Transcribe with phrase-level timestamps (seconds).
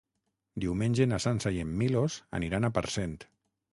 [0.63, 3.15] Diumenge na Sança i en Milos aniran a Parcent.